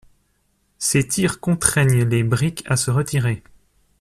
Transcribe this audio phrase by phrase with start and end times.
[0.79, 3.43] Ces tirs contraignent les bricks à se retirer.